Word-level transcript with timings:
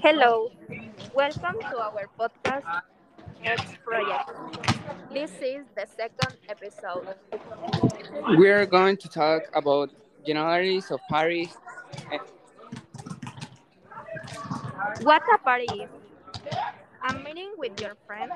Hello, 0.00 0.50
welcome 1.14 1.60
to 1.60 1.76
our 1.76 2.08
podcast 2.18 2.64
X 3.44 3.62
Project. 3.84 4.30
This 5.12 5.32
is 5.42 5.66
the 5.76 5.84
second 5.84 6.38
episode. 6.48 7.04
We 8.38 8.48
are 8.48 8.64
going 8.64 8.96
to 8.96 9.08
talk 9.08 9.42
about 9.54 9.90
generalities 10.26 10.90
of 10.90 11.00
parties. 11.10 11.58
What 15.02 15.22
a 15.34 15.36
party 15.36 15.90
is 16.46 16.56
a 17.06 17.12
meeting 17.12 17.52
with 17.58 17.78
your 17.78 17.96
friends 18.06 18.32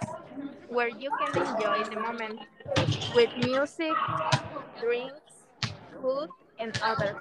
where 0.69 0.89
you 0.89 1.11
can 1.19 1.33
enjoy 1.39 1.85
the 1.89 1.97
moment 1.97 2.41
with 3.15 3.31
music, 3.39 3.95
drinks, 4.79 5.49
food, 6.03 6.29
and 6.59 6.79
others. 6.83 7.17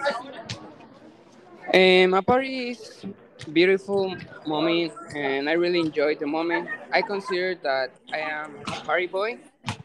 Um, 1.70 2.14
a 2.14 2.21
party 2.21 2.71
is 2.71 3.05
beautiful 3.54 4.17
moment, 4.45 4.91
and 5.16 5.48
I 5.49 5.54
really 5.54 5.80
enjoy 5.80 6.16
the 6.16 6.26
moment. 6.26 6.68
I 6.91 7.02
consider 7.02 7.55
that 7.63 7.91
I 8.12 8.20
am 8.20 8.66
a 8.73 8.81
party 8.81 9.08
boy 9.08 9.40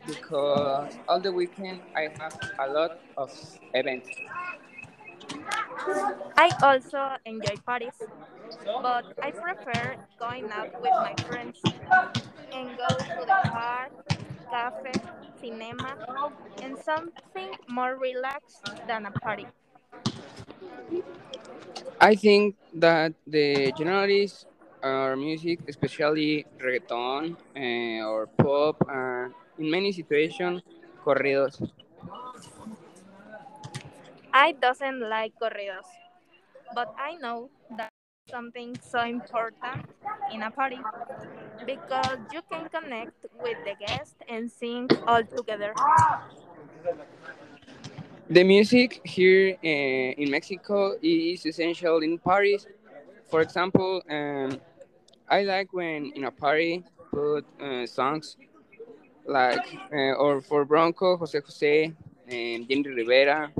because 0.06 0.98
all 1.06 1.20
the 1.20 1.32
weekend 1.32 1.82
I 1.94 2.08
have 2.18 2.34
a 2.58 2.66
lot 2.72 2.98
of 3.16 3.30
events. 3.74 4.08
I 6.36 6.50
also 6.62 7.16
enjoy 7.24 7.56
parties, 7.64 7.98
but 8.82 9.04
I 9.22 9.30
prefer 9.30 9.96
going 10.18 10.50
out 10.50 10.70
with 10.80 10.96
my 10.98 11.14
friends 11.28 11.60
and 12.52 12.76
go 12.76 13.04
to 13.04 13.24
the 13.26 13.36
park, 13.52 13.92
cafe, 14.50 14.92
cinema, 15.40 15.96
and 16.62 16.78
something 16.78 17.52
more 17.68 17.96
relaxed 17.96 18.64
than 18.86 19.06
a 19.06 19.12
party. 19.12 19.46
I 22.00 22.14
think 22.14 22.56
that 22.74 23.12
the 23.26 23.72
generalities 23.76 24.46
are 24.82 25.16
music, 25.16 25.60
especially 25.68 26.46
reggaeton 26.60 27.36
eh, 27.56 28.02
or 28.04 28.26
pop, 28.26 28.76
and 28.88 29.32
in 29.58 29.70
many 29.70 29.92
situations, 29.92 30.62
corridos. 31.04 31.56
I 34.32 34.52
doesn't 34.52 35.00
like 35.00 35.32
corridos, 35.40 35.88
but 36.74 36.88
I 36.98 37.16
know 37.16 37.50
that 37.76 37.90
something 38.30 38.76
so 38.80 39.00
important 39.02 39.86
in 40.32 40.42
a 40.42 40.50
party 40.50 40.80
because 41.64 42.18
you 42.32 42.42
can 42.50 42.68
connect 42.68 43.26
with 43.42 43.56
the 43.64 43.74
guest 43.86 44.16
and 44.28 44.50
sing 44.50 44.88
all 45.06 45.22
together. 45.24 45.74
The 48.28 48.42
music 48.42 49.00
here 49.04 49.56
uh, 49.62 50.20
in 50.20 50.32
Mexico 50.32 50.98
is 51.00 51.46
essential 51.46 52.02
in 52.02 52.18
parties. 52.18 52.66
For 53.30 53.40
example, 53.40 54.02
um, 54.10 54.58
I 55.28 55.42
like 55.42 55.72
when 55.72 56.10
in 56.10 56.24
a 56.24 56.32
party 56.32 56.82
put 57.12 57.46
uh, 57.62 57.86
songs 57.86 58.36
like 59.24 59.62
uh, 59.92 60.18
or 60.18 60.40
for 60.40 60.64
Bronco, 60.64 61.16
Jose 61.16 61.38
Jose, 61.38 61.84
um, 61.86 62.66
Jenni 62.66 62.96
Rivera, 62.96 63.52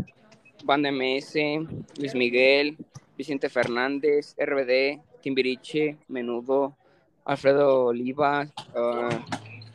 Banda 0.65 0.91
MS, 0.91 1.37
Luis 1.97 2.15
Miguel, 2.15 2.75
Vicente 3.17 3.49
Fernández, 3.49 4.35
RBD, 4.35 5.01
Timbiriche, 5.23 5.97
Menudo, 6.11 6.75
Alfredo 7.25 7.91
Oliva, 7.91 8.51
uh, 8.75 9.19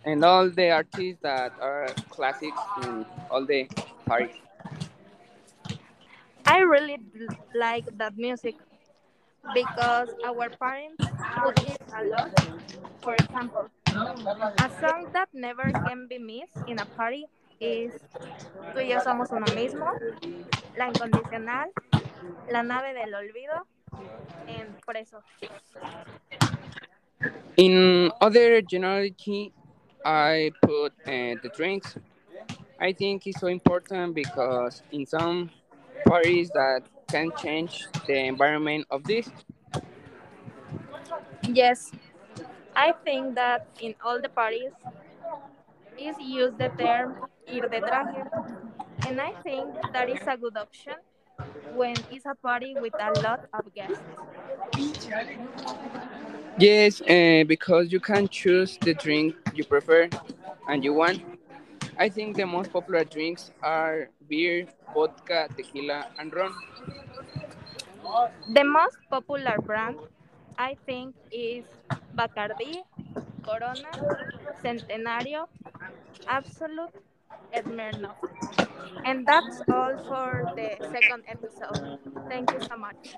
and 0.03 0.26
all 0.26 0.50
the 0.50 0.70
artists 0.70 1.22
that 1.22 1.53
are 1.61 1.88
classics 2.09 2.59
in 2.83 3.05
all 3.30 3.45
the 3.45 3.70
parties. 4.05 4.36
Really 6.72 7.00
like 7.53 7.83
that 7.97 8.16
music 8.16 8.55
because 9.53 10.08
our 10.23 10.47
parents 10.55 11.03
put 11.44 11.59
it 11.67 11.81
a 11.91 12.02
lot. 12.08 12.31
For 13.03 13.14
example, 13.16 13.67
a 13.91 14.69
song 14.80 15.11
that 15.11 15.27
never 15.33 15.67
can 15.86 16.08
be 16.08 16.17
missed 16.17 16.55
in 16.67 16.80
a 16.80 16.86
party 16.95 17.26
is 17.60 17.92
Tú 18.73 18.80
y 18.80 18.87
yo 18.87 19.02
somos 19.02 19.31
uno 19.31 19.45
mismo, 19.54 19.86
La 20.77 20.87
Incondicional, 20.87 21.70
La 22.49 22.64
Nave 22.64 22.93
del 22.93 23.14
Olvido, 23.14 23.67
and 24.48 24.80
Preso. 24.86 25.21
In 27.58 28.11
other 28.21 28.61
generality, 28.61 29.52
I 30.05 30.52
put 30.61 30.93
uh, 31.05 31.36
the 31.43 31.52
drinks. 31.54 31.98
I 32.80 32.93
think 32.93 33.27
it's 33.27 33.39
so 33.39 33.48
important 33.48 34.15
because 34.15 34.81
in 34.92 35.05
some 35.05 35.52
parties 36.06 36.50
that 36.52 36.84
can 37.08 37.32
change 37.38 37.88
the 38.08 38.16
environment 38.16 38.86
of 38.89 39.04
this. 39.04 39.30
Yes, 41.44 41.92
I 42.76 42.94
think 43.04 43.36
that 43.36 43.66
in 43.80 43.95
all 44.04 44.22
the 44.22 44.30
parties 44.30 44.72
is 45.98 46.16
used 46.20 46.58
the 46.58 46.70
term 46.70 47.16
ir 47.48 47.67
de 47.67 47.82
traje, 47.82 48.23
and 49.06 49.22
I 49.22 49.34
think 49.44 49.76
that 49.94 50.10
is 50.10 50.26
a 50.28 50.38
good 50.38 50.58
option 50.58 50.95
when 51.73 51.95
it's 52.10 52.26
a 52.26 52.36
party 52.36 52.76
with 52.76 52.94
a 53.00 53.11
lot 53.11 53.42
of 53.54 53.73
guests. 53.73 54.02
Yes, 56.58 57.02
uh, 57.02 57.44
because 57.48 57.92
you 57.92 58.00
can 58.00 58.28
choose 58.28 58.78
the 58.78 58.94
drink 58.94 59.36
you 59.54 59.64
prefer 59.64 60.10
and 60.67 60.84
you 60.84 60.94
want. 60.94 61.22
I 61.98 62.10
think 62.10 62.36
the 62.38 62.46
most 62.46 62.72
popular 62.72 63.04
drinks 63.04 63.52
are 63.62 64.10
beer, 64.28 64.68
vodka, 64.94 65.48
tequila, 65.56 66.08
and 66.18 66.34
rum. 66.34 66.56
The 68.54 68.64
most 68.64 68.98
popular 69.10 69.58
brand, 69.60 69.98
I 70.58 70.76
think, 70.86 71.16
is 71.32 71.66
Bacardi, 72.16 72.84
Corona, 73.44 73.92
Centenario, 74.64 75.48
Absolut, 76.28 76.92
and 77.54 77.66
Smirnoff. 77.66 78.18
And 79.06 79.26
that's 79.26 79.62
all 79.72 79.98
for 80.08 80.46
the 80.56 80.78
second 80.92 81.23
episode. 81.28 81.80
Thank 82.30 82.52
you 82.52 82.60
so 82.60 82.78
much. 82.78 83.18